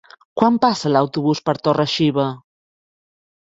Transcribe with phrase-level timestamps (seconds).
[0.39, 2.27] Quan passa l'autobús per Torre-xiva?